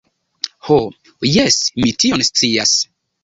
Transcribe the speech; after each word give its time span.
Ho, 0.69 0.77
jes, 1.35 1.59
mi 1.83 1.93
tion 2.05 2.25
scias. 2.31 2.75